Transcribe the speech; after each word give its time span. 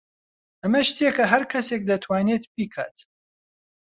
ئەمە 0.61 0.81
شتێکە 0.89 1.25
هەر 1.31 1.43
کەسێک 1.51 1.81
دەتوانێت 1.89 2.43
بیکات. 2.55 2.97